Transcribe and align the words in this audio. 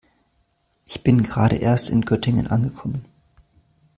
Ich 0.87 1.03
bin 1.03 1.21
gerade 1.21 1.57
erst 1.57 1.91
in 1.91 2.01
Göttingen 2.01 2.47
angekommen 2.47 3.05